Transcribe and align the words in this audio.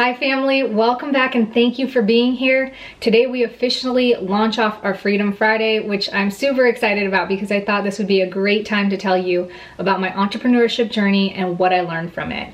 Hi 0.00 0.14
family, 0.14 0.62
welcome 0.62 1.12
back 1.12 1.34
and 1.34 1.52
thank 1.52 1.78
you 1.78 1.86
for 1.86 2.00
being 2.00 2.32
here. 2.32 2.72
Today 3.00 3.26
we 3.26 3.42
officially 3.42 4.14
launch 4.14 4.58
off 4.58 4.82
our 4.82 4.94
Freedom 4.94 5.30
Friday, 5.30 5.80
which 5.80 6.10
I'm 6.10 6.30
super 6.30 6.66
excited 6.66 7.06
about 7.06 7.28
because 7.28 7.52
I 7.52 7.62
thought 7.62 7.84
this 7.84 7.98
would 7.98 8.08
be 8.08 8.22
a 8.22 8.26
great 8.26 8.64
time 8.64 8.88
to 8.88 8.96
tell 8.96 9.18
you 9.18 9.50
about 9.76 10.00
my 10.00 10.08
entrepreneurship 10.08 10.90
journey 10.90 11.34
and 11.34 11.58
what 11.58 11.74
I 11.74 11.82
learned 11.82 12.14
from 12.14 12.32
it. 12.32 12.50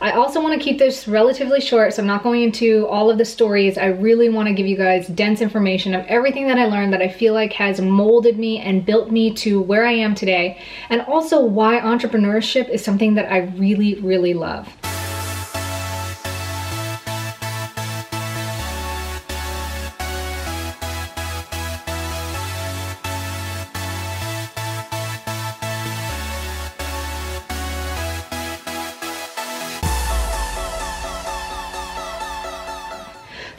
I 0.00 0.10
also 0.10 0.42
want 0.42 0.60
to 0.60 0.64
keep 0.64 0.80
this 0.80 1.06
relatively 1.06 1.60
short, 1.60 1.94
so 1.94 2.02
I'm 2.02 2.08
not 2.08 2.24
going 2.24 2.42
into 2.42 2.88
all 2.88 3.12
of 3.12 3.18
the 3.18 3.24
stories. 3.24 3.78
I 3.78 3.86
really 3.86 4.28
want 4.28 4.48
to 4.48 4.52
give 4.52 4.66
you 4.66 4.76
guys 4.76 5.06
dense 5.06 5.40
information 5.40 5.94
of 5.94 6.04
everything 6.06 6.48
that 6.48 6.58
I 6.58 6.64
learned 6.64 6.92
that 6.94 7.00
I 7.00 7.08
feel 7.08 7.32
like 7.32 7.52
has 7.52 7.80
molded 7.80 8.40
me 8.40 8.58
and 8.58 8.84
built 8.84 9.12
me 9.12 9.32
to 9.34 9.60
where 9.60 9.86
I 9.86 9.92
am 9.92 10.16
today, 10.16 10.60
and 10.88 11.02
also 11.02 11.44
why 11.44 11.78
entrepreneurship 11.78 12.68
is 12.68 12.82
something 12.82 13.14
that 13.14 13.30
I 13.30 13.42
really, 13.56 14.00
really 14.00 14.34
love. 14.34 14.68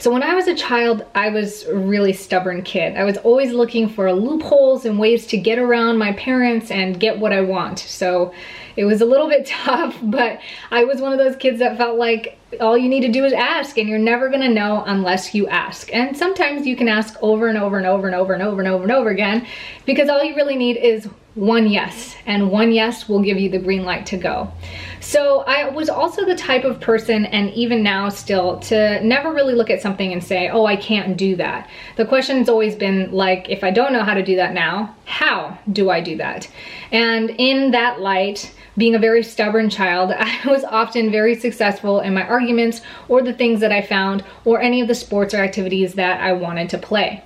So 0.00 0.10
when 0.10 0.22
I 0.22 0.34
was 0.34 0.48
a 0.48 0.54
child, 0.54 1.04
I 1.14 1.28
was 1.28 1.64
a 1.64 1.76
really 1.76 2.14
stubborn 2.14 2.62
kid. 2.62 2.96
I 2.96 3.04
was 3.04 3.18
always 3.18 3.52
looking 3.52 3.86
for 3.86 4.10
loopholes 4.14 4.86
and 4.86 4.98
ways 4.98 5.26
to 5.26 5.36
get 5.36 5.58
around 5.58 5.98
my 5.98 6.12
parents 6.14 6.70
and 6.70 6.98
get 6.98 7.18
what 7.18 7.34
I 7.34 7.42
want. 7.42 7.80
So 7.80 8.32
it 8.76 8.86
was 8.86 9.02
a 9.02 9.04
little 9.04 9.28
bit 9.28 9.44
tough, 9.64 9.98
but 10.02 10.40
I 10.70 10.84
was 10.84 11.02
one 11.02 11.12
of 11.12 11.18
those 11.18 11.36
kids 11.36 11.58
that 11.58 11.76
felt 11.76 11.98
like 11.98 12.38
all 12.58 12.76
you 12.76 12.88
need 12.88 13.02
to 13.02 13.12
do 13.12 13.24
is 13.24 13.32
ask 13.32 13.78
and 13.78 13.88
you're 13.88 13.98
never 13.98 14.28
gonna 14.28 14.48
know 14.48 14.82
unless 14.86 15.34
you 15.34 15.46
ask. 15.48 15.94
And 15.94 16.16
sometimes 16.16 16.66
you 16.66 16.76
can 16.76 16.88
ask 16.88 17.16
over 17.22 17.48
and 17.48 17.56
over 17.56 17.76
and 17.76 17.86
over 17.86 18.06
and 18.06 18.16
over 18.16 18.32
and 18.32 18.42
over 18.42 18.60
and 18.60 18.68
over 18.68 18.82
and 18.82 18.92
over 18.92 19.10
again 19.10 19.46
because 19.86 20.08
all 20.08 20.22
you 20.24 20.34
really 20.34 20.56
need 20.56 20.76
is 20.76 21.08
one 21.34 21.68
yes 21.68 22.16
and 22.26 22.50
one 22.50 22.72
yes 22.72 23.08
will 23.08 23.22
give 23.22 23.38
you 23.38 23.48
the 23.48 23.58
green 23.58 23.84
light 23.84 24.04
to 24.06 24.16
go. 24.16 24.52
So 25.00 25.40
I 25.40 25.68
was 25.68 25.88
also 25.88 26.24
the 26.24 26.34
type 26.34 26.64
of 26.64 26.80
person 26.80 27.24
and 27.26 27.50
even 27.50 27.82
now 27.82 28.08
still 28.08 28.58
to 28.60 29.02
never 29.04 29.32
really 29.32 29.54
look 29.54 29.70
at 29.70 29.80
something 29.80 30.12
and 30.12 30.22
say, 30.22 30.48
oh, 30.48 30.66
I 30.66 30.76
can't 30.76 31.16
do 31.16 31.36
that. 31.36 31.70
The 31.96 32.04
question's 32.04 32.48
always 32.48 32.74
been 32.74 33.10
like, 33.12 33.48
if 33.48 33.64
I 33.64 33.70
don't 33.70 33.92
know 33.92 34.04
how 34.04 34.14
to 34.14 34.22
do 34.22 34.36
that 34.36 34.52
now, 34.52 34.94
how 35.04 35.58
do 35.72 35.88
I 35.88 36.00
do 36.00 36.16
that? 36.18 36.48
And 36.92 37.30
in 37.30 37.70
that 37.70 38.00
light, 38.00 38.52
being 38.76 38.94
a 38.94 38.98
very 38.98 39.22
stubborn 39.22 39.70
child, 39.70 40.10
I 40.16 40.40
was 40.46 40.64
often 40.64 41.10
very 41.10 41.34
successful 41.34 42.00
in 42.00 42.14
my 42.14 42.28
arguments 42.40 42.80
or 43.08 43.22
the 43.22 43.32
things 43.32 43.60
that 43.60 43.72
I 43.72 43.82
found 43.82 44.24
or 44.44 44.60
any 44.60 44.80
of 44.80 44.88
the 44.88 44.94
sports 44.94 45.34
or 45.34 45.38
activities 45.38 45.94
that 45.94 46.20
I 46.20 46.32
wanted 46.32 46.70
to 46.70 46.78
play. 46.78 47.22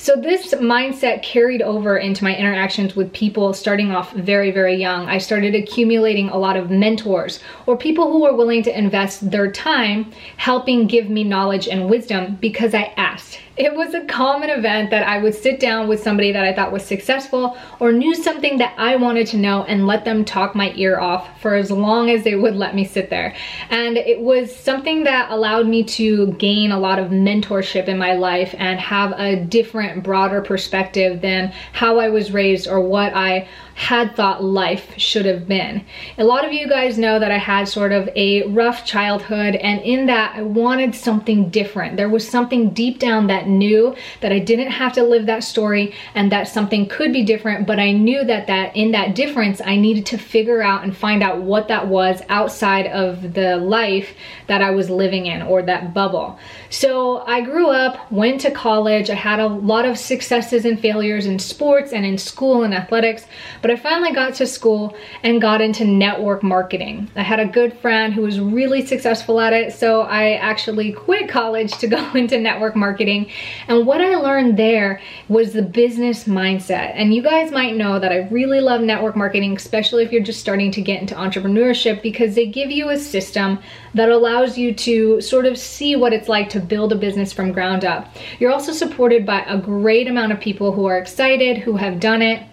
So 0.00 0.14
this 0.14 0.54
mindset 0.54 1.24
carried 1.24 1.60
over 1.60 1.96
into 1.96 2.22
my 2.22 2.36
interactions 2.36 2.94
with 2.94 3.12
people 3.12 3.52
starting 3.52 3.90
off 3.90 4.12
very, 4.12 4.52
very 4.52 4.76
young. 4.76 5.08
I 5.08 5.18
started 5.18 5.56
accumulating 5.56 6.28
a 6.28 6.38
lot 6.38 6.56
of 6.56 6.70
mentors 6.70 7.40
or 7.66 7.76
people 7.76 8.12
who 8.12 8.22
were 8.22 8.36
willing 8.36 8.62
to 8.62 8.78
invest 8.78 9.28
their 9.28 9.50
time 9.50 10.12
helping 10.36 10.86
give 10.86 11.10
me 11.10 11.24
knowledge 11.24 11.66
and 11.66 11.90
wisdom 11.90 12.36
because 12.40 12.74
I 12.74 12.92
asked 12.96 13.40
it 13.58 13.74
was 13.74 13.92
a 13.92 14.04
common 14.04 14.50
event 14.50 14.90
that 14.90 15.06
I 15.06 15.18
would 15.18 15.34
sit 15.34 15.58
down 15.58 15.88
with 15.88 16.00
somebody 16.00 16.30
that 16.30 16.44
I 16.44 16.52
thought 16.52 16.70
was 16.70 16.84
successful 16.84 17.58
or 17.80 17.92
knew 17.92 18.14
something 18.14 18.58
that 18.58 18.74
I 18.78 18.94
wanted 18.94 19.26
to 19.28 19.36
know 19.36 19.64
and 19.64 19.86
let 19.86 20.04
them 20.04 20.24
talk 20.24 20.54
my 20.54 20.72
ear 20.76 21.00
off 21.00 21.40
for 21.40 21.54
as 21.54 21.70
long 21.70 22.08
as 22.08 22.22
they 22.22 22.36
would 22.36 22.54
let 22.54 22.76
me 22.76 22.84
sit 22.84 23.10
there. 23.10 23.34
And 23.70 23.96
it 23.96 24.20
was 24.20 24.54
something 24.54 25.04
that 25.04 25.30
allowed 25.30 25.66
me 25.66 25.82
to 25.84 26.28
gain 26.34 26.70
a 26.70 26.78
lot 26.78 27.00
of 27.00 27.10
mentorship 27.10 27.88
in 27.88 27.98
my 27.98 28.14
life 28.14 28.54
and 28.58 28.78
have 28.78 29.12
a 29.18 29.36
different, 29.36 30.04
broader 30.04 30.40
perspective 30.40 31.20
than 31.20 31.52
how 31.72 31.98
I 31.98 32.08
was 32.10 32.30
raised 32.30 32.68
or 32.68 32.80
what 32.80 33.12
I 33.14 33.48
had 33.78 34.16
thought 34.16 34.42
life 34.42 34.92
should 34.96 35.24
have 35.24 35.46
been. 35.46 35.84
A 36.18 36.24
lot 36.24 36.44
of 36.44 36.52
you 36.52 36.66
guys 36.68 36.98
know 36.98 37.20
that 37.20 37.30
I 37.30 37.38
had 37.38 37.68
sort 37.68 37.92
of 37.92 38.08
a 38.16 38.42
rough 38.48 38.84
childhood 38.84 39.54
and 39.54 39.80
in 39.82 40.06
that 40.06 40.34
I 40.34 40.42
wanted 40.42 40.96
something 40.96 41.48
different. 41.48 41.96
There 41.96 42.08
was 42.08 42.28
something 42.28 42.70
deep 42.70 42.98
down 42.98 43.28
that 43.28 43.46
knew 43.46 43.94
that 44.20 44.32
I 44.32 44.40
didn't 44.40 44.72
have 44.72 44.94
to 44.94 45.04
live 45.04 45.26
that 45.26 45.44
story 45.44 45.94
and 46.16 46.32
that 46.32 46.48
something 46.48 46.88
could 46.88 47.12
be 47.12 47.22
different, 47.22 47.68
but 47.68 47.78
I 47.78 47.92
knew 47.92 48.24
that 48.24 48.48
that 48.48 48.74
in 48.74 48.90
that 48.90 49.14
difference 49.14 49.60
I 49.64 49.76
needed 49.76 50.06
to 50.06 50.18
figure 50.18 50.60
out 50.60 50.82
and 50.82 50.96
find 50.96 51.22
out 51.22 51.42
what 51.42 51.68
that 51.68 51.86
was 51.86 52.20
outside 52.28 52.88
of 52.88 53.34
the 53.34 53.58
life 53.58 54.12
that 54.48 54.60
I 54.60 54.72
was 54.72 54.90
living 54.90 55.26
in 55.26 55.40
or 55.42 55.62
that 55.62 55.94
bubble. 55.94 56.36
So 56.68 57.18
I 57.18 57.42
grew 57.42 57.68
up, 57.68 58.10
went 58.10 58.40
to 58.40 58.50
college, 58.50 59.08
I 59.08 59.14
had 59.14 59.38
a 59.38 59.46
lot 59.46 59.84
of 59.84 59.98
successes 59.98 60.64
and 60.64 60.80
failures 60.80 61.26
in 61.26 61.38
sports 61.38 61.92
and 61.92 62.04
in 62.04 62.18
school 62.18 62.64
and 62.64 62.74
athletics, 62.74 63.24
but 63.62 63.67
but 63.68 63.78
I 63.78 63.80
finally 63.80 64.14
got 64.14 64.32
to 64.36 64.46
school 64.46 64.96
and 65.22 65.42
got 65.42 65.60
into 65.60 65.84
network 65.84 66.42
marketing. 66.42 67.10
I 67.16 67.22
had 67.22 67.38
a 67.38 67.44
good 67.44 67.78
friend 67.80 68.14
who 68.14 68.22
was 68.22 68.40
really 68.40 68.86
successful 68.86 69.40
at 69.40 69.52
it, 69.52 69.74
so 69.74 70.00
I 70.00 70.36
actually 70.36 70.92
quit 70.92 71.28
college 71.28 71.76
to 71.76 71.86
go 71.98 72.12
into 72.14 72.38
network 72.38 72.74
marketing. 72.74 73.30
And 73.66 73.86
what 73.86 74.00
I 74.00 74.16
learned 74.16 74.58
there 74.58 75.02
was 75.28 75.52
the 75.52 75.60
business 75.60 76.24
mindset. 76.24 76.92
And 76.94 77.12
you 77.12 77.20
guys 77.20 77.50
might 77.50 77.76
know 77.76 77.98
that 77.98 78.10
I 78.10 78.26
really 78.28 78.62
love 78.62 78.80
network 78.80 79.16
marketing, 79.16 79.54
especially 79.54 80.02
if 80.02 80.12
you're 80.12 80.22
just 80.22 80.40
starting 80.40 80.70
to 80.70 80.80
get 80.80 81.02
into 81.02 81.14
entrepreneurship 81.14 82.00
because 82.00 82.34
they 82.34 82.46
give 82.46 82.70
you 82.70 82.88
a 82.88 82.96
system 82.96 83.58
that 83.92 84.08
allows 84.08 84.56
you 84.56 84.72
to 84.72 85.20
sort 85.20 85.44
of 85.44 85.58
see 85.58 85.94
what 85.94 86.14
it's 86.14 86.28
like 86.28 86.48
to 86.50 86.60
build 86.60 86.90
a 86.90 86.96
business 86.96 87.34
from 87.34 87.52
ground 87.52 87.84
up. 87.84 88.16
You're 88.38 88.52
also 88.52 88.72
supported 88.72 89.26
by 89.26 89.40
a 89.40 89.58
great 89.58 90.08
amount 90.08 90.32
of 90.32 90.40
people 90.40 90.72
who 90.72 90.86
are 90.86 90.96
excited, 90.96 91.58
who 91.58 91.76
have 91.76 92.00
done 92.00 92.22
it, 92.22 92.47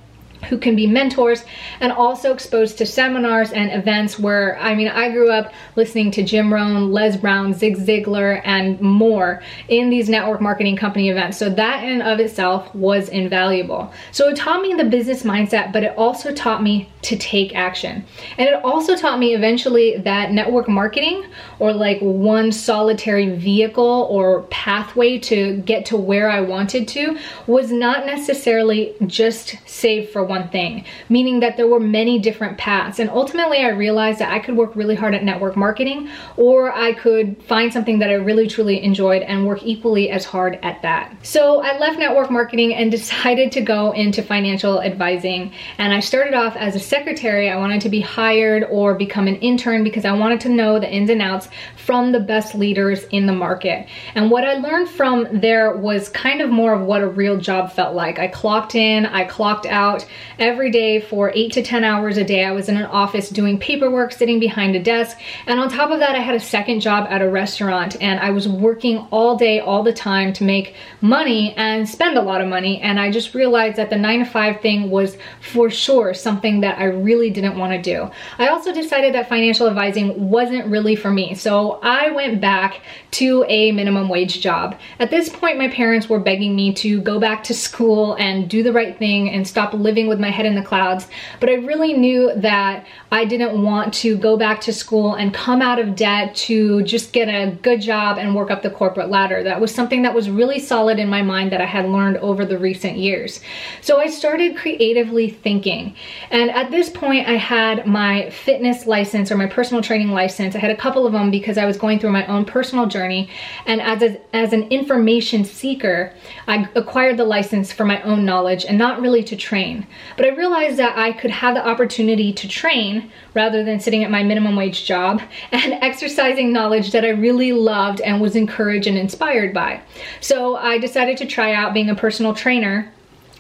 who 0.49 0.57
can 0.57 0.75
be 0.75 0.87
mentors 0.87 1.43
and 1.79 1.91
also 1.91 2.33
exposed 2.33 2.77
to 2.77 2.85
seminars 2.85 3.51
and 3.51 3.71
events 3.71 4.19
where, 4.19 4.57
I 4.59 4.75
mean, 4.75 4.87
I 4.87 5.11
grew 5.11 5.31
up 5.31 5.53
listening 5.75 6.11
to 6.11 6.23
Jim 6.23 6.53
Rohn, 6.53 6.91
Les 6.91 7.17
Brown, 7.17 7.53
Zig 7.53 7.77
Ziglar, 7.77 8.41
and 8.45 8.79
more 8.81 9.41
in 9.67 9.89
these 9.89 10.09
network 10.09 10.41
marketing 10.41 10.75
company 10.75 11.09
events. 11.09 11.37
So 11.37 11.49
that 11.49 11.83
in 11.83 12.01
of 12.01 12.19
itself 12.19 12.73
was 12.75 13.09
invaluable. 13.09 13.91
So 14.11 14.29
it 14.29 14.37
taught 14.37 14.61
me 14.61 14.73
the 14.73 14.85
business 14.85 15.23
mindset, 15.23 15.71
but 15.73 15.83
it 15.83 15.97
also 15.97 16.33
taught 16.33 16.63
me 16.63 16.89
to 17.03 17.15
take 17.17 17.55
action. 17.55 18.03
And 18.37 18.49
it 18.49 18.63
also 18.63 18.95
taught 18.95 19.19
me 19.19 19.35
eventually 19.35 19.97
that 19.97 20.31
network 20.31 20.67
marketing 20.67 21.25
or 21.59 21.71
like 21.71 21.99
one 21.99 22.51
solitary 22.51 23.35
vehicle 23.35 24.07
or 24.09 24.43
pathway 24.43 25.19
to 25.19 25.57
get 25.57 25.85
to 25.87 25.97
where 25.97 26.29
I 26.29 26.41
wanted 26.41 26.87
to 26.89 27.17
was 27.47 27.71
not 27.71 28.05
necessarily 28.05 28.95
just 29.05 29.55
saved 29.67 30.11
for 30.11 30.23
one 30.35 30.49
thing, 30.49 30.85
meaning 31.09 31.39
that 31.39 31.55
there 31.57 31.67
were 31.67 31.79
many 31.79 32.19
different 32.19 32.57
paths. 32.57 32.99
And 32.99 33.09
ultimately 33.09 33.59
I 33.59 33.69
realized 33.69 34.19
that 34.19 34.31
I 34.31 34.39
could 34.39 34.55
work 34.55 34.75
really 34.75 34.95
hard 34.95 35.15
at 35.15 35.23
network 35.23 35.55
marketing 35.55 36.09
or 36.37 36.71
I 36.71 36.93
could 36.93 37.41
find 37.43 37.71
something 37.71 37.99
that 37.99 38.09
I 38.09 38.15
really 38.15 38.47
truly 38.47 38.83
enjoyed 38.83 39.21
and 39.21 39.47
work 39.47 39.63
equally 39.63 40.09
as 40.09 40.25
hard 40.25 40.59
at 40.61 40.81
that. 40.81 41.15
So 41.23 41.61
I 41.61 41.77
left 41.77 41.99
network 41.99 42.29
marketing 42.29 42.73
and 42.75 42.91
decided 42.99 43.51
to 43.53 43.61
go 43.61 43.91
into 43.91 44.21
financial 44.21 44.81
advising. 44.81 45.53
And 45.77 45.93
I 45.93 45.99
started 45.99 46.33
off 46.33 46.55
as 46.55 46.75
a 46.75 46.79
secretary. 46.79 47.49
I 47.49 47.57
wanted 47.57 47.81
to 47.81 47.89
be 47.89 48.01
hired 48.01 48.63
or 48.69 48.95
become 48.95 49.27
an 49.27 49.37
intern 49.37 49.83
because 49.83 50.05
I 50.05 50.13
wanted 50.13 50.41
to 50.41 50.49
know 50.49 50.79
the 50.79 50.91
ins 50.91 51.09
and 51.09 51.21
outs 51.21 51.47
from 51.77 52.11
the 52.11 52.19
best 52.19 52.55
leaders 52.55 53.03
in 53.11 53.25
the 53.25 53.33
market. 53.33 53.87
And 54.15 54.31
what 54.31 54.43
I 54.43 54.55
learned 54.55 54.89
from 54.89 55.27
there 55.31 55.77
was 55.77 56.09
kind 56.09 56.41
of 56.41 56.49
more 56.49 56.73
of 56.73 56.81
what 56.81 57.01
a 57.01 57.07
real 57.07 57.37
job 57.37 57.71
felt 57.71 57.95
like. 57.95 58.19
I 58.19 58.27
clocked 58.27 58.75
in, 58.75 59.05
I 59.05 59.23
clocked 59.25 59.65
out, 59.65 60.05
every 60.39 60.71
day 60.71 60.99
for 60.99 61.31
eight 61.33 61.53
to 61.53 61.63
10 61.63 61.83
hours 61.83 62.17
a 62.17 62.23
day. 62.23 62.45
I 62.45 62.51
was 62.51 62.69
in 62.69 62.77
an 62.77 62.85
office 62.85 63.29
doing 63.29 63.59
paperwork, 63.59 64.11
sitting 64.11 64.39
behind 64.39 64.75
a 64.75 64.81
desk. 64.81 65.17
And 65.47 65.59
on 65.59 65.69
top 65.69 65.91
of 65.91 65.99
that, 65.99 66.15
I 66.15 66.19
had 66.19 66.35
a 66.35 66.39
second 66.39 66.81
job 66.81 67.07
at 67.09 67.21
a 67.21 67.29
restaurant 67.29 68.01
and 68.01 68.19
I 68.19 68.31
was 68.31 68.47
working 68.47 68.97
all 69.11 69.35
day, 69.37 69.59
all 69.59 69.83
the 69.83 69.93
time 69.93 70.33
to 70.33 70.43
make 70.43 70.75
money 71.01 71.53
and 71.55 71.87
spend 71.87 72.17
a 72.17 72.21
lot 72.21 72.41
of 72.41 72.47
money. 72.47 72.81
And 72.81 72.99
I 72.99 73.11
just 73.11 73.33
realized 73.33 73.77
that 73.77 73.89
the 73.89 73.97
nine 73.97 74.19
to 74.19 74.25
five 74.25 74.61
thing 74.61 74.89
was 74.89 75.17
for 75.41 75.69
sure 75.69 76.13
something 76.13 76.61
that 76.61 76.79
I 76.79 76.85
really 76.85 77.29
didn't 77.29 77.57
want 77.57 77.73
to 77.73 77.81
do. 77.81 78.09
I 78.37 78.47
also 78.47 78.73
decided 78.73 79.13
that 79.15 79.29
financial 79.29 79.67
advising 79.67 80.29
wasn't 80.29 80.67
really 80.67 80.95
for 80.95 81.11
me. 81.11 81.35
So 81.35 81.79
I 81.81 82.11
went 82.11 82.41
back 82.41 82.81
to 83.11 83.45
a 83.47 83.71
minimum 83.71 84.09
wage 84.09 84.41
job. 84.41 84.77
At 84.99 85.09
this 85.09 85.29
point, 85.29 85.57
my 85.57 85.69
parents 85.69 86.09
were 86.09 86.19
begging 86.19 86.55
me 86.55 86.73
to 86.75 87.01
go 87.01 87.19
back 87.19 87.43
to 87.45 87.53
school 87.53 88.15
and 88.15 88.49
do 88.49 88.63
the 88.63 88.73
right 88.73 88.97
thing 88.97 89.29
and 89.29 89.47
stop 89.47 89.73
living 89.73 90.04
with 90.07 90.19
my 90.19 90.29
head 90.29 90.45
in 90.45 90.55
the 90.55 90.61
clouds, 90.61 91.07
but 91.39 91.49
I 91.49 91.53
really 91.53 91.93
knew 91.93 92.31
that 92.35 92.85
I 93.11 93.25
didn't 93.25 93.61
want 93.61 93.93
to 93.95 94.17
go 94.17 94.37
back 94.37 94.61
to 94.61 94.73
school 94.73 95.15
and 95.15 95.33
come 95.33 95.61
out 95.61 95.79
of 95.79 95.95
debt 95.95 96.35
to 96.35 96.83
just 96.83 97.13
get 97.13 97.27
a 97.27 97.51
good 97.61 97.81
job 97.81 98.17
and 98.17 98.35
work 98.35 98.51
up 98.51 98.61
the 98.61 98.69
corporate 98.69 99.09
ladder. 99.09 99.43
That 99.43 99.61
was 99.61 99.73
something 99.73 100.01
that 100.01 100.13
was 100.13 100.29
really 100.29 100.59
solid 100.59 100.99
in 100.99 101.09
my 101.09 101.21
mind 101.21 101.51
that 101.51 101.61
I 101.61 101.65
had 101.65 101.87
learned 101.87 102.17
over 102.17 102.45
the 102.45 102.57
recent 102.57 102.97
years. 102.97 103.41
So 103.81 103.99
I 103.99 104.07
started 104.07 104.57
creatively 104.57 105.29
thinking. 105.29 105.95
And 106.31 106.51
at 106.51 106.71
this 106.71 106.89
point, 106.89 107.27
I 107.27 107.37
had 107.37 107.85
my 107.85 108.29
fitness 108.29 108.85
license 108.85 109.31
or 109.31 109.37
my 109.37 109.47
personal 109.47 109.81
training 109.81 110.09
license. 110.09 110.55
I 110.55 110.59
had 110.59 110.71
a 110.71 110.77
couple 110.77 111.05
of 111.05 111.13
them 111.13 111.31
because 111.31 111.57
I 111.57 111.65
was 111.65 111.77
going 111.77 111.99
through 111.99 112.11
my 112.11 112.25
own 112.27 112.45
personal 112.45 112.85
journey. 112.85 113.29
And 113.65 113.81
as, 113.81 114.01
a, 114.01 114.19
as 114.35 114.53
an 114.53 114.63
information 114.63 115.45
seeker, 115.45 116.13
I 116.47 116.67
acquired 116.75 117.17
the 117.17 117.25
license 117.25 117.71
for 117.71 117.85
my 117.85 118.01
own 118.01 118.25
knowledge 118.25 118.65
and 118.65 118.77
not 118.77 119.01
really 119.01 119.23
to 119.23 119.35
train. 119.35 119.87
But 120.17 120.25
I 120.25 120.29
realized 120.29 120.77
that 120.77 120.97
I 120.97 121.11
could 121.11 121.31
have 121.31 121.55
the 121.55 121.67
opportunity 121.67 122.31
to 122.33 122.47
train 122.47 123.11
rather 123.33 123.63
than 123.63 123.79
sitting 123.79 124.03
at 124.03 124.11
my 124.11 124.23
minimum 124.23 124.55
wage 124.55 124.85
job 124.85 125.21
and 125.51 125.73
exercising 125.73 126.53
knowledge 126.53 126.91
that 126.91 127.05
I 127.05 127.09
really 127.09 127.51
loved 127.51 128.01
and 128.01 128.21
was 128.21 128.35
encouraged 128.35 128.87
and 128.87 128.97
inspired 128.97 129.53
by. 129.53 129.81
So 130.21 130.55
I 130.55 130.77
decided 130.77 131.17
to 131.17 131.25
try 131.25 131.53
out 131.53 131.73
being 131.73 131.89
a 131.89 131.95
personal 131.95 132.33
trainer 132.33 132.91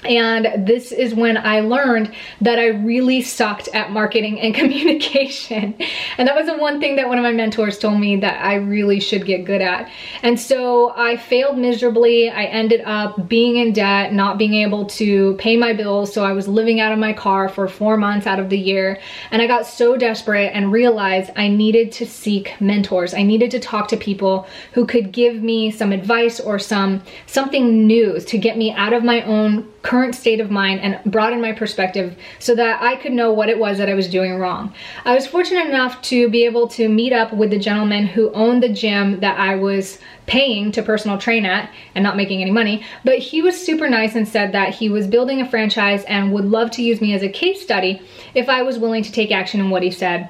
and 0.03 0.67
this 0.67 0.91
is 0.91 1.15
when 1.15 1.37
I 1.37 1.61
learned 1.61 2.13
that 2.41 2.59
I 2.59 2.67
really 2.67 3.21
sucked 3.21 3.69
at 3.69 3.91
marketing 3.91 4.39
and 4.39 4.53
communication. 4.55 5.75
And 6.17 6.27
that 6.27 6.35
was 6.35 6.45
the 6.45 6.57
one 6.57 6.79
thing 6.79 6.95
that 6.97 7.07
one 7.07 7.17
of 7.17 7.23
my 7.23 7.31
mentors 7.31 7.79
told 7.79 7.99
me 7.99 8.17
that 8.17 8.43
I 8.43 8.55
really 8.55 8.99
should 8.99 9.25
get 9.25 9.45
good 9.45 9.61
at. 9.61 9.89
And 10.21 10.39
so 10.39 10.93
I 10.95 11.17
failed 11.17 11.57
miserably. 11.57 12.29
I 12.29 12.45
ended 12.45 12.81
up 12.85 13.27
being 13.27 13.57
in 13.57 13.73
debt, 13.73 14.13
not 14.13 14.37
being 14.37 14.53
able 14.55 14.85
to 14.85 15.35
pay 15.35 15.57
my 15.57 15.73
bills. 15.73 16.13
So 16.13 16.23
I 16.23 16.33
was 16.33 16.47
living 16.47 16.79
out 16.79 16.91
of 16.91 16.99
my 16.99 17.13
car 17.13 17.49
for 17.49 17.67
four 17.67 17.97
months 17.97 18.27
out 18.27 18.39
of 18.39 18.49
the 18.49 18.57
year. 18.57 18.99
And 19.31 19.41
I 19.41 19.47
got 19.47 19.65
so 19.65 19.97
desperate 19.97 20.51
and 20.53 20.71
realized 20.71 21.31
I 21.35 21.47
needed 21.47 21.91
to 21.93 22.05
seek 22.05 22.59
mentors. 22.59 23.13
I 23.13 23.23
needed 23.23 23.51
to 23.51 23.59
talk 23.59 23.87
to 23.89 23.97
people 23.97 24.47
who 24.73 24.85
could 24.85 25.11
give 25.11 25.41
me 25.41 25.71
some 25.71 25.91
advice 25.91 26.39
or 26.39 26.59
some 26.59 27.01
something 27.25 27.87
new 27.87 28.19
to 28.19 28.37
get 28.37 28.57
me 28.57 28.71
out 28.71 28.93
of 28.93 29.03
my 29.03 29.21
own 29.23 29.71
current 29.85 30.15
state 30.15 30.39
of 30.39 30.49
mind 30.49 30.81
and 30.81 30.99
broaden 31.11 31.39
my 31.39 31.51
perspective 31.51 32.17
so 32.39 32.55
that 32.55 32.81
I 32.81 32.95
could 32.95 33.11
know 33.11 33.31
what 33.31 33.49
it 33.49 33.59
was 33.59 33.77
that 33.77 33.87
I 33.87 33.93
was 33.93 34.09
doing 34.09 34.35
wrong. 34.35 34.73
I 35.05 35.13
was 35.13 35.27
fortunate 35.27 35.67
enough 35.67 36.01
to 36.03 36.27
be 36.27 36.43
able 36.45 36.67
to 36.69 36.89
meet 36.89 37.13
up 37.13 37.31
with 37.31 37.51
the 37.51 37.59
gentleman 37.59 38.07
who 38.07 38.31
owned 38.31 38.63
the 38.63 38.73
gym 38.73 39.19
that 39.19 39.39
I 39.39 39.55
was 39.55 39.99
paying 40.25 40.71
to 40.71 40.81
personal 40.81 41.19
train 41.19 41.45
at 41.45 41.71
and 41.93 42.01
not 42.01 42.17
making 42.17 42.41
any 42.41 42.49
money, 42.49 42.83
but 43.03 43.19
he 43.19 43.43
was 43.43 43.63
super 43.63 43.87
nice 43.87 44.15
and 44.15 44.27
said 44.27 44.53
that 44.53 44.73
he 44.73 44.89
was 44.89 45.05
building 45.05 45.39
a 45.39 45.47
franchise 45.47 46.03
and 46.05 46.33
would 46.33 46.45
love 46.45 46.71
to 46.71 46.83
use 46.83 46.99
me 46.99 47.13
as 47.13 47.21
a 47.21 47.29
case 47.29 47.61
study 47.61 48.01
if 48.33 48.49
I 48.49 48.63
was 48.63 48.79
willing 48.79 49.03
to 49.03 49.11
take 49.11 49.31
action 49.31 49.59
in 49.59 49.69
what 49.69 49.83
he 49.83 49.91
said. 49.91 50.29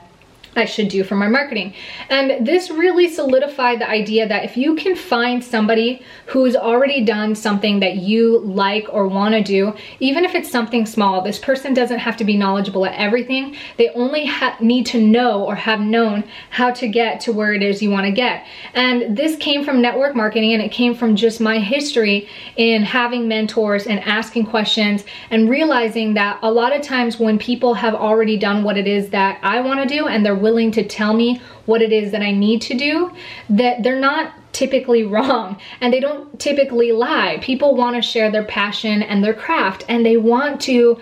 I 0.56 0.66
should 0.66 0.88
do 0.88 1.04
for 1.04 1.16
my 1.16 1.28
marketing. 1.28 1.74
And 2.10 2.46
this 2.48 2.70
really 2.70 3.10
solidified 3.10 3.82
the 3.82 3.90
idea 3.90 4.28
that 4.28 4.46
if 4.46 4.56
you 4.56 4.76
can 4.76 4.96
find 4.96 5.44
somebody 5.44 6.02
who's 6.28 6.56
already 6.56 7.04
done 7.04 7.36
something 7.36 7.80
that 7.82 7.98
you 7.98 8.40
like 8.40 8.88
or 8.90 9.08
want 9.08 9.36
to 9.36 9.44
do, 9.44 9.74
even 10.00 10.24
if 10.24 10.34
it's 10.34 10.50
something 10.50 10.86
small, 10.86 11.22
this 11.22 11.40
person 11.40 11.74
doesn't 11.74 12.00
have 12.00 12.16
to 12.18 12.24
be 12.24 12.38
knowledgeable 12.38 12.86
at 12.86 12.98
everything. 12.98 13.56
They 13.78 13.90
only 13.90 14.32
need 14.62 14.86
to 14.88 15.02
know 15.02 15.44
or 15.44 15.56
have 15.56 15.82
known 15.82 16.24
how 16.50 16.72
to 16.72 16.88
get 16.88 17.20
to 17.22 17.34
where 17.34 17.54
it 17.54 17.62
is 17.62 17.82
you 17.82 17.90
want 17.90 18.06
to 18.06 18.12
get. 18.12 18.46
And 18.74 19.18
this 19.18 19.36
came 19.36 19.66
from 19.66 19.82
network 19.82 20.16
marketing 20.16 20.54
and 20.54 20.62
it 20.62 20.72
came 20.72 20.96
from 20.96 21.16
just 21.16 21.42
my 21.42 21.60
history 21.60 22.30
in 22.56 22.84
having 22.84 23.28
mentors 23.28 23.88
and 23.88 24.00
asking 24.02 24.46
questions 24.46 25.04
and 25.32 25.50
realizing 25.50 26.14
that 26.14 26.40
a 26.42 26.52
lot 26.52 26.74
of 26.74 26.82
times 26.82 27.20
when 27.20 27.38
people 27.38 27.74
have 27.74 27.94
already 27.94 28.38
done 28.38 28.64
what 28.64 28.78
it 28.78 28.88
is 28.88 29.10
that 29.10 29.40
I 29.44 29.60
want 29.60 29.82
to 29.82 29.88
do 29.88 30.08
and 30.08 30.26
they're 30.26 30.45
willing 30.46 30.72
to 30.72 30.84
tell 30.88 31.14
me 31.16 31.42
what 31.66 31.82
it 31.82 31.92
is 31.92 32.12
that 32.12 32.22
I 32.22 32.32
need 32.32 32.62
to 32.70 32.76
do, 32.76 33.12
that 33.50 33.82
they're 33.82 34.00
not 34.00 34.34
typically 34.54 35.04
wrong 35.14 35.58
and 35.82 35.92
they 35.92 36.00
don't 36.00 36.40
typically 36.40 36.92
lie. 36.92 37.40
People 37.42 37.76
want 37.76 37.96
to 37.96 38.02
share 38.04 38.30
their 38.30 38.46
passion 38.46 39.02
and 39.02 39.24
their 39.24 39.34
craft 39.34 39.84
and 39.90 40.06
they 40.06 40.18
want 40.18 40.62
to 40.62 41.00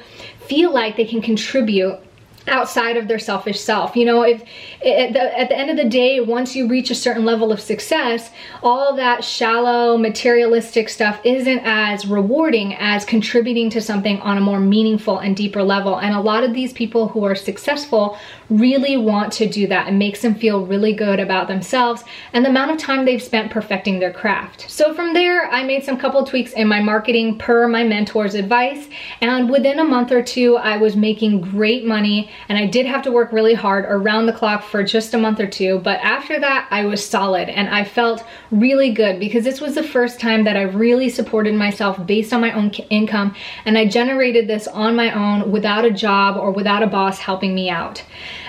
feel 0.48 0.74
like 0.74 0.96
they 0.96 1.06
can 1.06 1.22
contribute 1.22 2.00
outside 2.48 2.98
of 2.98 3.08
their 3.08 3.20
selfish 3.20 3.60
self. 3.60 3.96
You 3.96 4.06
know, 4.06 4.24
if 4.24 4.44
eh, 4.82 5.06
at 5.06 5.14
the, 5.14 5.40
at 5.40 5.50
the 5.50 5.58
end 5.58 5.70
of 5.70 5.78
the 5.78 5.90
day, 5.90 6.20
once 6.20 6.56
you 6.56 6.68
reach 6.68 6.92
a 6.92 6.96
certain 6.96 7.26
level 7.26 7.52
of 7.52 7.60
success, 7.60 8.32
all 8.62 8.96
that 8.96 9.24
shallow 9.24 9.98
materialistic 9.98 10.90
stuff 10.90 11.20
isn't 11.24 11.60
as 11.60 12.06
rewarding 12.06 12.76
as 12.76 13.06
contributing 13.06 13.70
to 13.72 13.82
something 13.82 14.20
on 14.22 14.38
a 14.38 14.42
more 14.42 14.60
meaningful 14.60 15.20
and 15.20 15.36
deeper 15.36 15.64
level. 15.64 15.98
And 15.98 16.16
a 16.16 16.20
lot 16.20 16.44
of 16.44 16.54
these 16.54 16.74
people 16.74 17.08
who 17.08 17.24
are 17.24 17.36
successful 17.36 18.18
really 18.50 18.98
want 18.98 19.32
to 19.34 19.48
do 19.48 19.68
that. 19.68 19.88
It 19.88 19.94
makes 19.94 20.22
them 20.22 20.36
feel 20.36 20.66
really 20.66 20.94
good 20.94 21.20
about 21.20 21.48
themselves 21.48 22.04
and 22.34 22.44
the 22.44 22.50
amount 22.50 22.72
of 22.72 22.78
time 22.78 23.06
they've 23.06 23.22
spent 23.22 23.52
perfecting 23.52 24.00
their 24.00 24.12
craft. 24.12 24.70
So 24.70 24.94
from 24.94 25.14
there, 25.14 25.50
I 25.50 25.64
made 25.64 25.84
some 25.84 25.98
couple 25.98 26.26
tweaks 26.26 26.54
in 26.54 26.68
my 26.68 26.82
marketing 26.82 27.38
per 27.38 27.68
my 27.68 27.84
mentor's 27.84 28.36
advice. 28.36 28.88
And 29.22 29.50
within 29.50 29.80
a 29.80 29.84
month 29.84 30.12
or 30.12 30.22
two, 30.22 30.58
I 30.58 30.78
was 30.78 30.96
making 30.96 31.42
great 31.42 31.86
money 31.86 32.30
and 32.50 32.58
I 32.58 32.66
did 32.66 32.86
have 32.86 33.02
to 33.04 33.12
work 33.12 33.32
really 33.32 33.54
hard 33.54 33.86
around 33.86 34.26
the 34.26 34.34
clock 34.34 34.64
for 34.64 34.84
just 34.84 35.14
a 35.14 35.18
month 35.18 35.40
or 35.40 35.48
two. 35.48 35.80
But 35.80 36.00
after 36.02 36.40
that, 36.40 36.68
I 36.72 36.86
was 36.86 37.06
solid 37.06 37.50
and 37.50 37.70
I 37.70 37.84
felt 37.84 38.24
really 38.52 38.92
good 38.92 39.20
because 39.20 39.44
this 39.44 39.62
was 39.62 39.76
the 39.76 39.84
first 39.84 40.20
time 40.20 40.44
that 40.44 40.58
I 40.58 40.64
really 40.64 41.10
supported 41.10 41.56
myself 41.56 42.06
based 42.06 42.34
on 42.34 42.42
my 42.42 42.52
own 42.52 42.70
income 42.90 43.36
and 43.66 43.78
I 43.78 43.88
generated 43.88 44.48
this 44.48 44.68
on 44.68 44.96
my 44.96 45.12
own 45.12 45.52
without 45.52 45.86
a 45.86 45.92
job 45.92 46.38
or 46.38 46.52
without 46.52 46.84
a 46.84 46.88
boss 46.88 47.20
helping 47.20 47.56
me 47.56 47.70
out. 47.70 48.04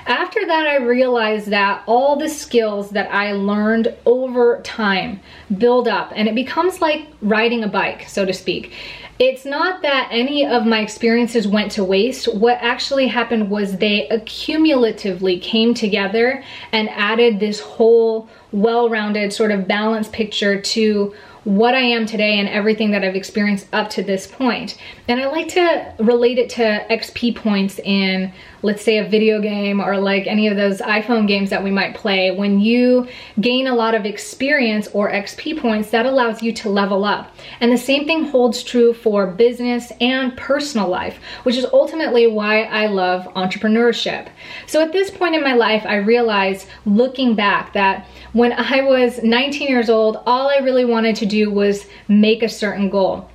After 0.07 0.45
that, 0.47 0.67
I 0.67 0.77
realized 0.77 1.49
that 1.49 1.83
all 1.87 2.17
the 2.17 2.29
skills 2.29 2.91
that 2.91 3.11
I 3.11 3.33
learned 3.33 3.95
over 4.05 4.61
time 4.63 5.21
build 5.57 5.89
up 5.89 6.13
and 6.15 6.29
it 6.29 6.35
becomes 6.35 6.83
like 6.83 7.09
riding 7.23 7.65
a 7.65 7.69
bike, 7.69 8.07
so 8.07 8.27
to 8.27 8.33
speak. 8.33 8.73
It's 9.19 9.45
not 9.45 9.83
that 9.83 10.09
any 10.11 10.45
of 10.45 10.67
my 10.67 10.81
experiences 10.81 11.47
went 11.47 11.71
to 11.73 11.85
waste. 11.85 12.27
What 12.35 12.59
actually 12.61 13.07
happened 13.07 13.49
was 13.49 13.77
they 13.77 14.09
accumulatively 14.11 15.41
came 15.41 15.73
together 15.73 16.43
and 16.73 16.89
added 16.91 17.39
this 17.39 17.61
whole 17.61 18.29
well-rounded 18.51 19.33
sort 19.33 19.53
of 19.53 19.69
balanced 19.69 20.13
picture 20.13 20.61
to 20.61 21.15
what 21.45 21.75
I 21.75 21.81
am 21.81 22.07
today 22.07 22.39
and 22.41 22.49
everything 22.49 22.91
that 22.91 23.05
I've 23.05 23.15
experienced 23.15 23.69
up 23.73 23.91
to 23.91 24.03
this 24.03 24.27
point. 24.27 24.79
And 25.07 25.21
I 25.21 25.27
like 25.27 25.49
to 25.49 25.95
relate 25.99 26.39
it 26.39 26.51
to 26.51 26.85
XP 26.91 27.37
points 27.37 27.79
in, 27.79 28.33
let's 28.65 28.83
say, 28.83 28.97
a 28.97 29.07
video 29.07 29.41
game 29.41 29.79
or 29.79 29.99
like 29.99 30.27
any 30.27 30.49
of 30.49 30.57
those 30.57 30.81
iPhone 30.81 31.29
games 31.29 31.51
that 31.51 31.63
we 31.63 31.71
might 31.71 31.95
play. 31.95 32.31
When 32.31 32.61
you 32.61 33.07
gain 33.39 33.67
a 33.67 33.75
lot 33.75 33.95
of 33.95 34.07
experience 34.07 34.89
or 34.89 35.11
XP 35.11 35.61
points, 35.61 35.91
that 35.91 36.07
allows 36.07 36.43
you 36.43 36.51
to 36.55 36.71
level 36.71 37.05
up. 37.05 37.37
And 37.61 37.71
the 37.71 37.79
same 37.79 38.07
thing 38.07 38.25
holds 38.25 38.63
true 38.63 38.95
for 38.95 39.27
business 39.27 39.93
and 40.01 40.35
personal 40.37 40.89
life, 40.89 41.19
which 41.43 41.57
is 41.57 41.67
ultimately 41.73 42.27
why 42.27 42.63
I 42.63 42.87
love 42.87 43.27
entrepreneurship. 43.35 44.29
So 44.67 44.81
at 44.81 44.93
this 44.93 45.11
point 45.11 45.35
in 45.35 45.45
my 45.45 45.55
life, 45.55 45.85
I 45.85 45.97
realized 45.97 46.67
looking 46.87 47.35
back 47.35 47.75
that 47.75 48.07
when 48.33 48.53
I 48.55 48.81
was 48.81 49.23
19 49.23 49.69
years 49.69 49.91
old, 49.91 50.23
all 50.25 50.49
I 50.49 50.57
really 50.57 50.87
wanted 50.87 51.17
to 51.17 51.27
do 51.27 51.51
was 51.51 51.87
make 52.09 52.43
a 52.43 52.49
certain 52.49 52.89
goal 52.89 53.29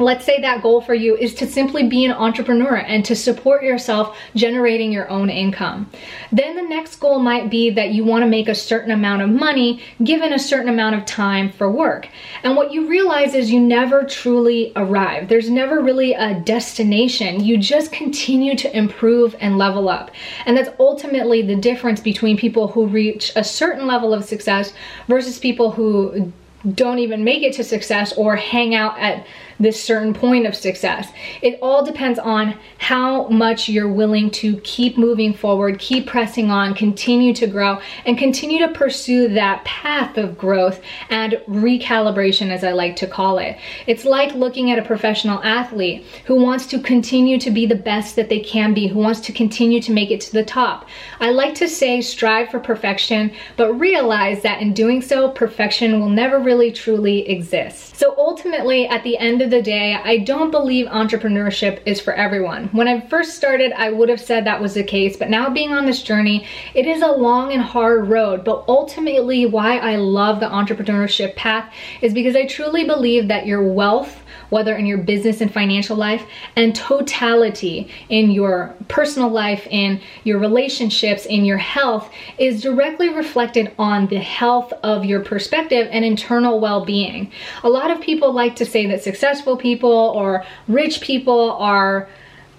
let's 0.00 0.24
say 0.24 0.40
that 0.40 0.62
goal 0.62 0.80
for 0.80 0.94
you 0.94 1.14
is 1.16 1.34
to 1.34 1.46
simply 1.46 1.86
be 1.86 2.04
an 2.06 2.12
entrepreneur 2.12 2.76
and 2.76 3.04
to 3.04 3.14
support 3.14 3.62
yourself 3.62 4.16
generating 4.34 4.90
your 4.90 5.08
own 5.10 5.28
income. 5.28 5.90
Then 6.32 6.56
the 6.56 6.62
next 6.62 6.96
goal 6.96 7.18
might 7.18 7.50
be 7.50 7.70
that 7.70 7.90
you 7.90 8.04
want 8.04 8.22
to 8.22 8.28
make 8.28 8.48
a 8.48 8.54
certain 8.54 8.90
amount 8.90 9.22
of 9.22 9.28
money 9.28 9.82
given 10.02 10.32
a 10.32 10.38
certain 10.38 10.70
amount 10.70 10.96
of 10.96 11.04
time 11.04 11.52
for 11.52 11.70
work. 11.70 12.08
And 12.42 12.56
what 12.56 12.72
you 12.72 12.88
realize 12.88 13.34
is 13.34 13.50
you 13.50 13.60
never 13.60 14.04
truly 14.04 14.72
arrive. 14.74 15.28
There's 15.28 15.50
never 15.50 15.80
really 15.80 16.14
a 16.14 16.40
destination. 16.40 17.44
You 17.44 17.58
just 17.58 17.92
continue 17.92 18.56
to 18.56 18.76
improve 18.76 19.36
and 19.38 19.58
level 19.58 19.88
up. 19.88 20.10
And 20.46 20.56
that's 20.56 20.70
ultimately 20.80 21.42
the 21.42 21.56
difference 21.56 22.00
between 22.00 22.38
people 22.38 22.68
who 22.68 22.86
reach 22.86 23.32
a 23.36 23.44
certain 23.44 23.86
level 23.86 24.14
of 24.14 24.24
success 24.24 24.72
versus 25.08 25.38
people 25.38 25.72
who 25.72 26.32
don't 26.74 26.98
even 26.98 27.24
make 27.24 27.42
it 27.42 27.54
to 27.54 27.64
success 27.64 28.12
or 28.14 28.36
hang 28.36 28.74
out 28.74 28.98
at 28.98 29.26
this 29.60 29.82
certain 29.82 30.14
point 30.14 30.46
of 30.46 30.56
success. 30.56 31.12
It 31.42 31.58
all 31.62 31.84
depends 31.84 32.18
on 32.18 32.58
how 32.78 33.28
much 33.28 33.68
you're 33.68 33.92
willing 33.92 34.30
to 34.32 34.56
keep 34.60 34.96
moving 34.96 35.34
forward, 35.34 35.78
keep 35.78 36.06
pressing 36.06 36.50
on, 36.50 36.74
continue 36.74 37.34
to 37.34 37.46
grow, 37.46 37.80
and 38.06 38.18
continue 38.18 38.58
to 38.66 38.72
pursue 38.72 39.28
that 39.28 39.64
path 39.64 40.16
of 40.16 40.38
growth 40.38 40.80
and 41.10 41.34
recalibration, 41.46 42.50
as 42.50 42.64
I 42.64 42.72
like 42.72 42.96
to 42.96 43.06
call 43.06 43.38
it. 43.38 43.58
It's 43.86 44.04
like 44.04 44.34
looking 44.34 44.70
at 44.70 44.78
a 44.78 44.82
professional 44.82 45.42
athlete 45.42 46.06
who 46.24 46.36
wants 46.36 46.66
to 46.68 46.80
continue 46.80 47.38
to 47.38 47.50
be 47.50 47.66
the 47.66 47.74
best 47.74 48.16
that 48.16 48.30
they 48.30 48.40
can 48.40 48.72
be, 48.72 48.86
who 48.86 48.98
wants 48.98 49.20
to 49.20 49.32
continue 49.32 49.82
to 49.82 49.92
make 49.92 50.10
it 50.10 50.20
to 50.22 50.32
the 50.32 50.44
top. 50.44 50.88
I 51.20 51.30
like 51.30 51.54
to 51.56 51.68
say 51.68 52.00
strive 52.00 52.48
for 52.48 52.60
perfection, 52.60 53.32
but 53.56 53.74
realize 53.74 54.42
that 54.42 54.62
in 54.62 54.72
doing 54.72 55.02
so, 55.02 55.28
perfection 55.28 56.00
will 56.00 56.08
never 56.08 56.40
really 56.40 56.72
truly 56.72 57.28
exist. 57.28 57.96
So 57.96 58.14
ultimately, 58.16 58.88
at 58.88 59.02
the 59.02 59.18
end 59.18 59.42
of 59.42 59.49
of 59.52 59.58
the 59.58 59.62
day, 59.62 59.94
I 59.94 60.18
don't 60.18 60.52
believe 60.52 60.86
entrepreneurship 60.86 61.80
is 61.84 62.00
for 62.00 62.12
everyone. 62.12 62.68
When 62.68 62.86
I 62.86 63.00
first 63.00 63.36
started, 63.36 63.72
I 63.72 63.90
would 63.90 64.08
have 64.08 64.20
said 64.20 64.44
that 64.44 64.60
was 64.60 64.74
the 64.74 64.84
case, 64.84 65.16
but 65.16 65.28
now 65.28 65.50
being 65.50 65.72
on 65.72 65.86
this 65.86 66.02
journey, 66.02 66.46
it 66.74 66.86
is 66.86 67.02
a 67.02 67.10
long 67.10 67.52
and 67.52 67.60
hard 67.60 68.08
road. 68.08 68.44
But 68.44 68.64
ultimately, 68.68 69.46
why 69.46 69.78
I 69.78 69.96
love 69.96 70.38
the 70.38 70.46
entrepreneurship 70.46 71.34
path 71.34 71.72
is 72.00 72.14
because 72.14 72.36
I 72.36 72.46
truly 72.46 72.84
believe 72.84 73.28
that 73.28 73.46
your 73.46 73.62
wealth 73.62 74.19
whether 74.50 74.76
in 74.76 74.86
your 74.86 74.98
business 74.98 75.40
and 75.40 75.52
financial 75.52 75.96
life, 75.96 76.24
and 76.56 76.74
totality 76.74 77.88
in 78.08 78.30
your 78.30 78.74
personal 78.88 79.28
life, 79.28 79.66
in 79.70 80.00
your 80.24 80.38
relationships, 80.38 81.26
in 81.26 81.44
your 81.44 81.58
health, 81.58 82.10
is 82.38 82.62
directly 82.62 83.08
reflected 83.08 83.72
on 83.78 84.06
the 84.08 84.18
health 84.18 84.72
of 84.82 85.04
your 85.04 85.20
perspective 85.20 85.88
and 85.90 86.04
internal 86.04 86.60
well 86.60 86.84
being. 86.84 87.30
A 87.62 87.68
lot 87.68 87.90
of 87.90 88.00
people 88.00 88.32
like 88.32 88.56
to 88.56 88.66
say 88.66 88.86
that 88.86 89.02
successful 89.02 89.56
people 89.56 89.90
or 89.90 90.44
rich 90.68 91.00
people 91.00 91.52
are 91.52 92.08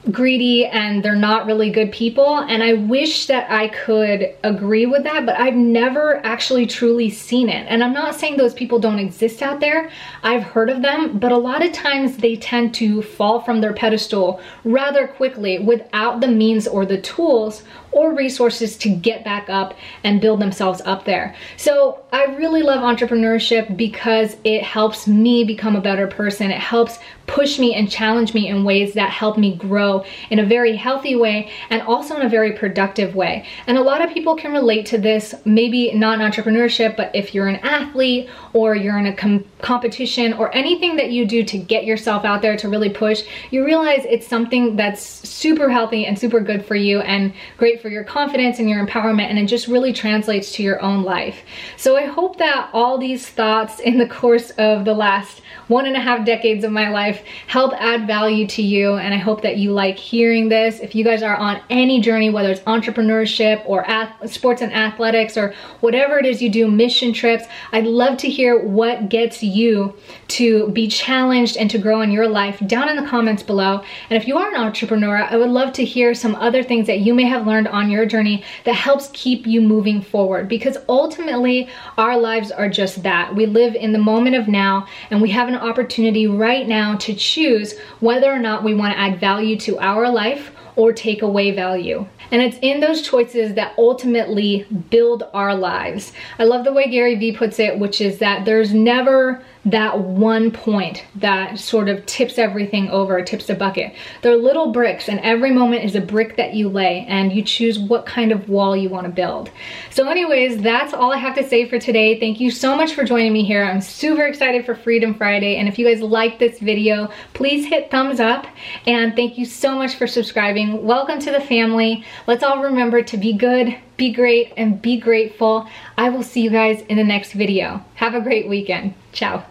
greedy 0.09 0.65
and 0.65 1.03
they're 1.03 1.15
not 1.15 1.45
really 1.45 1.69
good 1.69 1.91
people 1.91 2.39
and 2.39 2.63
I 2.63 2.73
wish 2.73 3.27
that 3.27 3.51
I 3.51 3.67
could 3.67 4.33
agree 4.43 4.87
with 4.87 5.03
that 5.03 5.27
but 5.27 5.39
I've 5.39 5.55
never 5.55 6.25
actually 6.25 6.65
truly 6.65 7.09
seen 7.09 7.49
it. 7.49 7.67
And 7.69 7.83
I'm 7.83 7.93
not 7.93 8.15
saying 8.15 8.37
those 8.37 8.55
people 8.55 8.79
don't 8.79 8.97
exist 8.97 9.43
out 9.43 9.59
there. 9.59 9.91
I've 10.23 10.41
heard 10.41 10.71
of 10.71 10.81
them 10.81 11.19
but 11.19 11.31
a 11.31 11.37
lot 11.37 11.63
of 11.63 11.71
times 11.71 12.17
they 12.17 12.35
tend 12.35 12.73
to 12.75 13.03
fall 13.03 13.41
from 13.41 13.61
their 13.61 13.73
pedestal 13.73 14.41
rather 14.63 15.07
quickly 15.07 15.59
without 15.59 16.19
the 16.19 16.27
means 16.27 16.67
or 16.67 16.83
the 16.85 16.99
tools 17.01 17.63
or 17.91 18.13
resources 18.13 18.77
to 18.77 18.89
get 18.89 19.23
back 19.23 19.49
up 19.49 19.73
and 20.03 20.21
build 20.21 20.39
themselves 20.39 20.81
up 20.85 21.05
there. 21.05 21.35
So 21.57 22.03
I 22.11 22.25
really 22.35 22.61
love 22.61 22.81
entrepreneurship 22.81 23.75
because 23.75 24.37
it 24.43 24.63
helps 24.63 25.07
me 25.07 25.43
become 25.43 25.75
a 25.75 25.81
better 25.81 26.07
person. 26.07 26.51
It 26.51 26.59
helps 26.59 26.99
push 27.27 27.59
me 27.59 27.73
and 27.73 27.89
challenge 27.89 28.33
me 28.33 28.49
in 28.49 28.63
ways 28.63 28.93
that 28.93 29.09
help 29.09 29.37
me 29.37 29.55
grow 29.55 30.03
in 30.29 30.39
a 30.39 30.45
very 30.45 30.75
healthy 30.75 31.15
way 31.15 31.49
and 31.69 31.81
also 31.83 32.15
in 32.17 32.25
a 32.25 32.29
very 32.29 32.51
productive 32.51 33.15
way. 33.15 33.45
And 33.67 33.77
a 33.77 33.81
lot 33.81 34.03
of 34.03 34.13
people 34.13 34.35
can 34.35 34.51
relate 34.51 34.85
to 34.87 34.97
this, 34.97 35.33
maybe 35.45 35.93
not 35.93 36.19
entrepreneurship, 36.19 36.97
but 36.97 37.15
if 37.15 37.33
you're 37.33 37.47
an 37.47 37.57
athlete 37.57 38.29
or 38.53 38.75
you're 38.75 38.97
in 38.97 39.05
a 39.05 39.15
com 39.15 39.45
competition 39.61 40.33
or 40.33 40.53
anything 40.55 40.95
that 40.95 41.11
you 41.11 41.25
do 41.25 41.43
to 41.43 41.57
get 41.57 41.85
yourself 41.85 42.25
out 42.25 42.41
there 42.41 42.57
to 42.57 42.67
really 42.67 42.89
push, 42.89 43.23
you 43.51 43.63
realize 43.63 44.03
it's 44.05 44.27
something 44.27 44.75
that's 44.75 45.01
super 45.01 45.69
healthy 45.69 46.05
and 46.05 46.17
super 46.17 46.39
good 46.39 46.65
for 46.65 46.75
you 46.75 46.99
and 47.01 47.33
great 47.57 47.80
for 47.81 47.89
your 47.89 48.03
confidence 48.03 48.59
and 48.59 48.69
your 48.69 48.85
empowerment 48.85 49.25
and 49.25 49.39
it 49.39 49.47
just 49.47 49.67
really 49.67 49.91
translates 49.91 50.51
to 50.53 50.63
your 50.63 50.81
own 50.81 51.03
life. 51.03 51.41
So 51.77 51.97
I 51.97 52.05
hope 52.05 52.37
that 52.37 52.69
all 52.73 52.97
these 52.97 53.27
thoughts 53.27 53.79
in 53.79 53.97
the 53.97 54.07
course 54.07 54.51
of 54.51 54.85
the 54.85 54.93
last 54.93 55.41
one 55.67 55.85
and 55.85 55.95
a 55.95 55.99
half 55.99 56.25
decades 56.25 56.63
of 56.63 56.71
my 56.71 56.89
life 56.89 57.23
help 57.47 57.73
add 57.77 58.05
value 58.05 58.45
to 58.45 58.61
you 58.61 58.95
and 58.95 59.13
I 59.13 59.17
hope 59.17 59.41
that 59.41 59.57
you 59.57 59.71
like 59.71 59.97
hearing 59.97 60.49
this. 60.49 60.79
If 60.79 60.93
you 60.93 61.03
guys 61.03 61.23
are 61.23 61.35
on 61.35 61.61
any 61.69 62.01
journey, 62.01 62.29
whether 62.29 62.51
it's 62.51 62.61
entrepreneurship 62.61 63.63
or 63.65 63.85
sports 64.27 64.61
and 64.61 64.73
athletics 64.73 65.37
or 65.37 65.53
whatever 65.79 66.19
it 66.19 66.25
is 66.25 66.41
you 66.41 66.49
do, 66.49 66.69
mission 66.69 67.13
trips, 67.13 67.45
I'd 67.71 67.85
love 67.85 68.17
to 68.19 68.29
hear 68.29 68.59
what 68.59 69.09
gets 69.09 69.41
you 69.41 69.95
to 70.29 70.69
be 70.69 70.87
challenged 70.87 71.57
and 71.57 71.69
to 71.71 71.77
grow 71.77 72.01
in 72.01 72.11
your 72.11 72.27
life 72.27 72.59
down 72.67 72.89
in 72.89 72.95
the 72.95 73.09
comments 73.09 73.43
below. 73.43 73.83
And 74.09 74.21
if 74.21 74.27
you 74.27 74.37
are 74.37 74.49
an 74.49 74.55
entrepreneur, 74.55 75.17
I 75.17 75.37
would 75.37 75.49
love 75.49 75.73
to 75.73 75.85
hear 75.85 76.13
some 76.13 76.35
other 76.35 76.63
things 76.63 76.87
that 76.87 76.99
you 76.99 77.13
may 77.13 77.25
have 77.25 77.47
learned 77.47 77.67
on 77.71 77.89
your 77.89 78.05
journey 78.05 78.43
that 78.65 78.75
helps 78.75 79.09
keep 79.13 79.47
you 79.47 79.61
moving 79.61 80.01
forward 80.01 80.47
because 80.47 80.77
ultimately 80.87 81.69
our 81.97 82.17
lives 82.17 82.51
are 82.51 82.69
just 82.69 83.03
that. 83.03 83.35
We 83.35 83.45
live 83.45 83.75
in 83.75 83.93
the 83.93 83.99
moment 83.99 84.35
of 84.35 84.47
now 84.47 84.87
and 85.09 85.21
we 85.21 85.29
have 85.31 85.47
an 85.47 85.55
opportunity 85.55 86.27
right 86.27 86.67
now 86.67 86.95
to 86.97 87.13
choose 87.13 87.77
whether 87.99 88.31
or 88.31 88.39
not 88.39 88.63
we 88.63 88.73
want 88.73 88.93
to 88.93 88.99
add 88.99 89.19
value 89.19 89.57
to 89.61 89.79
our 89.79 90.09
life 90.09 90.51
or 90.75 90.93
take 90.93 91.21
away 91.21 91.51
value. 91.51 92.07
And 92.31 92.41
it's 92.41 92.57
in 92.61 92.79
those 92.79 93.01
choices 93.01 93.55
that 93.55 93.73
ultimately 93.77 94.65
build 94.89 95.23
our 95.33 95.53
lives. 95.53 96.13
I 96.39 96.45
love 96.45 96.63
the 96.63 96.71
way 96.71 96.89
Gary 96.89 97.15
Vee 97.15 97.35
puts 97.35 97.59
it, 97.59 97.77
which 97.77 97.99
is 97.99 98.19
that 98.19 98.45
there's 98.45 98.73
never 98.73 99.43
that 99.65 99.99
one 99.99 100.51
point 100.51 101.05
that 101.15 101.59
sort 101.59 101.87
of 101.87 102.03
tips 102.05 102.39
everything 102.39 102.89
over, 102.89 103.21
tips 103.21 103.45
the 103.45 103.53
bucket. 103.53 103.93
They're 104.21 104.35
little 104.35 104.71
bricks 104.71 105.07
and 105.07 105.19
every 105.19 105.51
moment 105.51 105.83
is 105.83 105.95
a 105.95 106.01
brick 106.01 106.35
that 106.37 106.55
you 106.55 106.67
lay 106.67 107.05
and 107.07 107.31
you 107.31 107.43
choose 107.43 107.77
what 107.77 108.05
kind 108.05 108.31
of 108.31 108.49
wall 108.49 108.75
you 108.75 108.89
want 108.89 109.05
to 109.05 109.11
build. 109.11 109.51
So 109.91 110.09
anyways, 110.09 110.61
that's 110.61 110.93
all 110.93 111.13
I 111.13 111.17
have 111.17 111.35
to 111.35 111.47
say 111.47 111.69
for 111.69 111.77
today. 111.77 112.19
Thank 112.19 112.39
you 112.39 112.49
so 112.49 112.75
much 112.75 112.93
for 112.93 113.03
joining 113.03 113.33
me 113.33 113.43
here. 113.43 113.63
I'm 113.63 113.81
super 113.81 114.25
excited 114.25 114.65
for 114.65 114.73
Freedom 114.73 115.13
Friday 115.13 115.57
and 115.57 115.67
if 115.67 115.77
you 115.77 115.85
guys 115.85 116.01
like 116.01 116.39
this 116.39 116.59
video, 116.59 117.11
please 117.33 117.65
hit 117.65 117.91
thumbs 117.91 118.19
up 118.19 118.47
and 118.87 119.15
thank 119.15 119.37
you 119.37 119.45
so 119.45 119.75
much 119.75 119.95
for 119.95 120.07
subscribing. 120.07 120.83
Welcome 120.83 121.19
to 121.19 121.31
the 121.31 121.41
family. 121.41 122.03
Let's 122.25 122.43
all 122.43 122.63
remember 122.63 123.03
to 123.03 123.17
be 123.17 123.33
good, 123.33 123.77
be 124.01 124.11
great, 124.11 124.51
and 124.57 124.81
be 124.81 124.97
grateful. 124.97 125.67
I 125.95 126.09
will 126.09 126.23
see 126.23 126.41
you 126.41 126.49
guys 126.49 126.81
in 126.89 126.97
the 126.97 127.03
next 127.03 127.33
video. 127.33 127.85
Have 127.93 128.15
a 128.15 128.19
great 128.19 128.49
weekend. 128.49 128.95
Ciao. 129.11 129.45